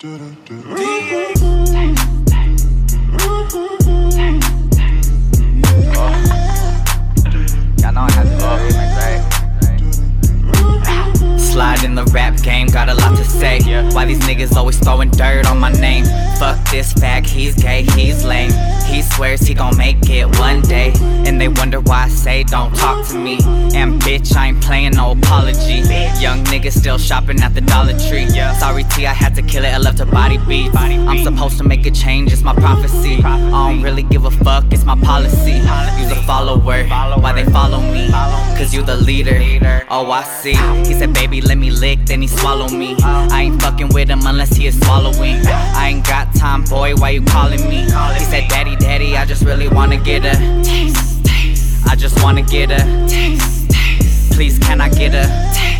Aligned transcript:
Y'all 0.00 0.16
know 7.90 8.02
I 8.02 8.10
have 8.12 8.28
to 8.28 8.36
it, 8.62 8.74
like, 8.74 8.94
right? 8.94 9.20
Slide 11.40 11.82
in 11.82 11.96
the 11.96 12.04
rap 12.14 12.40
game, 12.44 12.68
got 12.68 12.88
a 12.88 12.94
lot 12.94 13.16
to 13.16 13.24
say. 13.24 13.58
Why 13.92 14.04
these 14.04 14.20
niggas 14.20 14.54
always 14.54 14.78
throwing 14.78 15.10
dirt 15.10 15.50
on 15.50 15.58
my 15.58 15.72
name? 15.72 16.04
Fuck 16.38 16.64
this 16.70 16.92
fact, 16.92 17.28
he's 17.28 17.56
gay, 17.56 17.82
he's 17.96 18.24
lame. 18.24 18.52
He 18.86 19.02
swears 19.02 19.40
he 19.40 19.52
gon' 19.52 19.76
make 19.76 20.08
it 20.08 20.28
one 20.38 20.62
day. 20.62 20.92
And 21.00 21.40
they 21.40 21.48
wonder 21.48 21.80
why 21.80 22.04
I 22.04 22.08
say 22.08 22.44
don't 22.44 22.72
talk 22.76 23.04
to 23.08 23.18
me. 23.18 23.40
And 23.74 24.00
bitch, 24.00 24.36
I 24.36 24.50
ain't 24.50 24.62
playing 24.62 24.92
no 24.92 25.10
apology. 25.10 25.82
Still 26.68 26.98
shopping 26.98 27.40
at 27.42 27.54
the 27.54 27.60
Dollar 27.60 27.92
Tree. 28.08 28.28
Sorry 28.58 28.84
T, 28.84 29.06
I 29.06 29.12
had 29.12 29.34
to 29.34 29.42
kill 29.42 29.64
it, 29.64 29.68
I 29.74 29.78
left 29.78 29.98
her 29.98 30.06
body 30.06 30.38
beat. 30.46 30.70
I'm 30.74 31.24
supposed 31.24 31.58
to 31.58 31.64
make 31.64 31.84
a 31.86 31.90
change, 31.90 32.32
it's 32.32 32.42
my 32.42 32.54
prophecy. 32.54 33.20
I 33.24 33.50
don't 33.50 33.82
really 33.82 34.04
give 34.04 34.24
a 34.24 34.30
fuck, 34.30 34.64
it's 34.70 34.84
my 34.84 34.94
policy. 35.00 35.52
You's 35.98 36.12
a 36.12 36.22
follower, 36.24 36.84
why 36.86 37.32
they 37.32 37.44
follow 37.50 37.80
me? 37.80 38.08
Cause 38.56 38.72
you 38.72 38.82
the 38.82 38.96
leader. 38.96 39.84
Oh, 39.90 40.10
I 40.10 40.22
see. 40.22 40.54
He 40.86 40.94
said, 40.94 41.12
baby, 41.12 41.40
let 41.40 41.58
me 41.58 41.70
lick, 41.70 42.06
then 42.06 42.22
he 42.22 42.28
swallow 42.28 42.68
me. 42.68 42.94
I 43.02 43.42
ain't 43.42 43.60
fucking 43.60 43.88
with 43.88 44.08
him 44.08 44.20
unless 44.24 44.54
he 44.54 44.66
is 44.66 44.78
swallowing. 44.80 45.44
I 45.46 45.88
ain't 45.88 46.06
got 46.06 46.34
time, 46.34 46.64
boy, 46.64 46.94
why 46.96 47.10
you 47.10 47.24
calling 47.24 47.62
me? 47.68 47.82
He 47.82 48.24
said, 48.24 48.48
daddy, 48.48 48.76
daddy, 48.76 49.16
I 49.16 49.24
just 49.24 49.42
really 49.42 49.68
wanna 49.68 49.96
get 49.96 50.24
a 50.24 50.62
taste, 50.62 51.24
taste. 51.24 51.86
I 51.86 51.96
just 51.96 52.22
wanna 52.22 52.42
get 52.42 52.70
a 52.70 52.78
taste, 53.08 53.70
taste. 53.70 54.32
Please, 54.32 54.58
can 54.58 54.80
I 54.80 54.88
get 54.88 55.14
a 55.14 55.26
taste? 55.54 55.77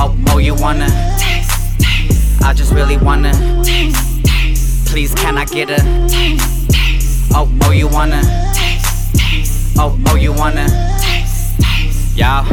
Oh, 0.00 0.16
oh, 0.28 0.38
you 0.38 0.54
wanna 0.54 0.86
taste, 1.18 1.80
taste. 1.80 2.42
I 2.44 2.52
just 2.54 2.72
really 2.72 2.96
wanna 2.96 3.32
taste, 3.64 4.24
taste. 4.24 4.86
Please, 4.86 5.12
can 5.14 5.36
I 5.36 5.44
get 5.44 5.70
a 5.70 5.76
taste, 6.08 6.70
taste? 6.70 7.32
Oh, 7.34 7.50
oh, 7.64 7.72
you 7.72 7.88
wanna 7.88 8.22
taste, 8.54 9.16
taste. 9.16 9.76
Oh, 9.76 9.98
oh, 10.06 10.14
you 10.14 10.32
wanna 10.32 10.66
taste, 11.00 11.60
taste. 11.60 12.16
Y'all, 12.16 12.46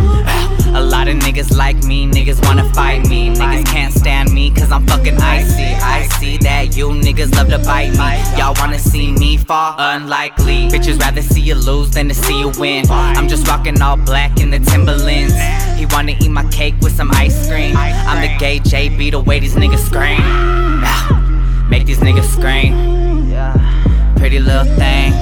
a 0.75 0.81
lot 0.81 1.07
of 1.07 1.17
niggas 1.17 1.55
like 1.55 1.77
me, 1.83 2.07
niggas 2.07 2.43
wanna 2.45 2.67
fight 2.73 3.07
me. 3.07 3.29
Niggas 3.29 3.65
can't 3.65 3.93
stand 3.93 4.33
me 4.33 4.49
cause 4.49 4.71
I'm 4.71 4.85
fucking 4.87 5.17
icy. 5.17 5.63
I 5.63 6.07
see 6.19 6.37
that 6.39 6.75
you 6.75 6.89
niggas 6.89 7.35
love 7.35 7.49
to 7.49 7.59
bite 7.59 7.91
me. 7.91 8.39
Y'all 8.39 8.55
wanna 8.57 8.79
see 8.79 9.11
me 9.11 9.37
fall? 9.37 9.75
Unlikely. 9.77 10.67
Bitches 10.69 10.99
rather 10.99 11.21
see 11.21 11.41
you 11.41 11.55
lose 11.55 11.91
than 11.91 12.09
to 12.09 12.15
see 12.15 12.39
you 12.39 12.51
win. 12.57 12.85
I'm 12.89 13.27
just 13.27 13.47
rocking 13.47 13.79
all 13.83 13.97
black 13.97 14.39
in 14.39 14.49
the 14.49 14.59
Timberlands. 14.59 15.35
Gay 18.37 18.59
JB, 18.59 19.11
the 19.11 19.19
way 19.19 19.39
these 19.39 19.55
niggas 19.55 19.79
scream. 19.79 20.19
Make 21.69 21.85
these 21.85 21.99
niggas 21.99 22.25
scream. 22.25 23.31
Pretty 24.17 24.39
little 24.39 24.65
thing. 24.75 25.13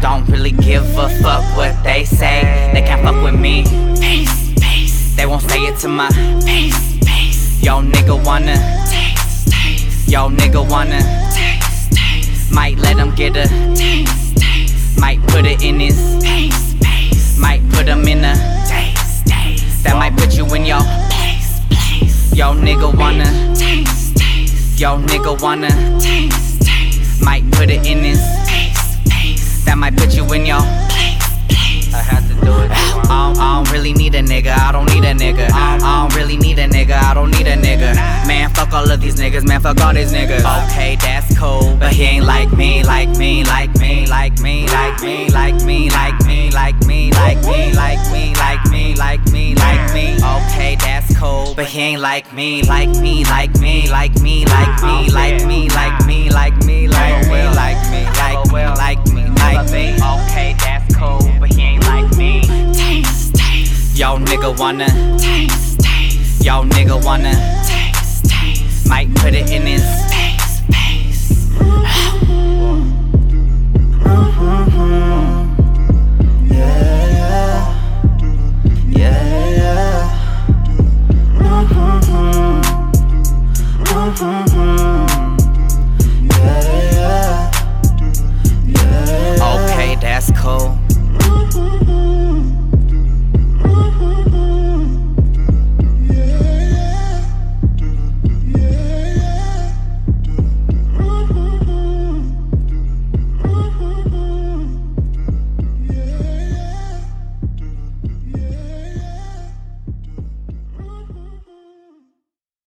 Don't 0.00 0.26
really 0.28 0.52
give 0.52 0.84
a 0.98 1.08
fuck 1.22 1.44
what 1.56 1.74
they 1.84 2.04
say. 2.04 2.70
They 2.72 2.82
can't 2.82 3.02
fuck 3.02 3.22
with 3.22 3.38
me. 3.38 3.64
Peace, 4.00 4.52
peace. 4.60 5.14
They 5.16 5.26
won't 5.26 5.42
say 5.42 5.60
it 5.60 5.78
to 5.80 5.88
my 5.88 6.08
face. 6.42 7.62
Yo, 7.62 7.80
nigga 7.80 8.24
wanna 8.24 8.56
taste, 8.88 9.52
taste. 9.52 10.08
Yo, 10.08 10.28
nigga 10.28 10.68
wanna 10.68 11.00
taste, 11.32 11.92
taste. 11.92 12.52
Might 12.52 12.78
let 12.78 12.96
him 12.96 13.14
get 13.14 13.36
a 13.36 13.46
taste, 13.76 14.36
taste. 14.36 14.98
Might 14.98 15.24
put 15.28 15.46
it 15.46 15.62
in 15.62 15.78
his 15.78 15.96
face, 16.24 16.74
face. 16.74 17.38
Might 17.38 17.62
put 17.70 17.86
him 17.86 18.08
in 18.08 18.24
a 18.24 18.34
taste, 18.66 19.26
taste. 19.26 19.84
That 19.84 19.96
might 19.96 20.16
put 20.16 20.36
you 20.36 20.44
in 20.54 20.64
your. 20.64 20.80
Yo, 22.42 22.54
nigga 22.54 22.92
wanna 22.98 23.54
taste, 23.54 24.16
taste. 24.16 24.80
Yo, 24.80 24.98
nigga 24.98 25.40
wanna 25.40 25.68
taste, 26.00 26.60
taste. 26.60 27.22
Might 27.22 27.48
put 27.52 27.70
it 27.70 27.86
in 27.86 27.98
his 27.98 28.18
face, 28.50 28.98
face. 29.06 29.64
That 29.64 29.78
might 29.78 29.96
put 29.96 30.12
you 30.12 30.24
in 30.32 30.44
your 30.44 30.58
place, 30.90 31.22
place. 31.46 31.94
I 31.94 32.02
had 32.02 32.26
to 32.26 32.34
do 32.44 32.50
it. 32.64 32.70
I 32.72 33.30
don't, 33.30 33.38
I 33.38 33.62
don't 33.62 33.70
really 33.70 33.92
need 33.92 34.16
a 34.16 34.22
nigga. 34.22 34.58
I 34.58 34.72
don't 34.72 34.86
need 34.86 35.04
a 35.04 35.14
nigga. 35.14 35.52
I 35.52 35.78
don't, 35.78 35.86
I 35.86 36.02
don't 36.02 36.16
really 36.16 36.36
need 36.36 36.58
a 36.58 36.66
nigga. 36.66 37.00
I 37.00 37.14
don't 37.14 37.30
need 37.30 37.46
a 37.46 37.54
nigga. 37.56 37.94
Man, 38.26 38.50
fuck 38.50 38.72
all 38.72 38.90
of 38.90 39.00
these 39.00 39.14
niggas. 39.20 39.46
Man, 39.46 39.60
fuck 39.60 39.80
all 39.80 39.94
these 39.94 40.12
niggas. 40.12 40.42
Okay, 40.66 40.96
that's 40.96 41.38
cool, 41.38 41.76
but 41.76 41.92
he 41.92 42.02
ain't 42.02 42.24
like 42.26 42.50
me, 42.50 42.82
like 42.82 43.10
me, 43.10 43.44
like 43.44 43.72
me, 43.78 44.04
like 44.06 44.40
me, 44.40 44.66
like 44.66 45.00
me, 45.00 45.28
like 45.28 45.62
me, 45.64 45.90
like 45.90 46.20
me, 46.26 46.50
like 46.50 46.50
me, 46.50 46.50
like 46.50 46.86
me, 46.88 47.12
like 47.12 47.40
me, 47.44 47.72
but 51.54 51.66
he 51.66 51.80
ain't 51.80 52.00
like 52.00 52.32
me, 52.32 52.62
like 52.62 52.88
me, 52.88 53.24
like 53.24 53.54
me, 53.60 53.88
like 53.90 54.14
me, 54.20 54.46
like 54.46 54.82
me, 54.82 55.08
like 55.10 55.46
me, 55.46 55.68
like 55.68 56.06
me, 56.06 56.30
like 56.30 56.66
me, 56.66 56.88
like 56.88 57.28
me, 57.28 57.48
like 57.48 57.90
me, 57.90 58.06
like 58.16 58.52
me, 58.52 58.66
like 58.74 59.06
me, 59.12 59.28
like 59.36 59.70
me. 59.70 59.94
Okay, 59.94 60.54
that's 60.58 60.94
cool, 60.96 61.20
but 61.38 61.52
he 61.52 61.62
ain't 61.62 61.84
like 61.84 62.16
me. 62.16 62.42
Taste, 62.72 63.34
taste. 63.34 63.96
Yo, 63.96 64.18
nigga 64.18 64.58
wanna 64.58 64.86
taste, 65.18 65.80
taste. 65.80 66.44
Yo, 66.44 66.62
nigga 66.64 67.02
wanna 67.04 67.32
taste, 67.66 68.24
taste. 68.24 68.88
Might 68.88 69.14
put 69.16 69.34
it 69.34 69.50
in 69.50 69.62
his 69.62 69.84
face, 70.10 70.60
face. 70.72 72.21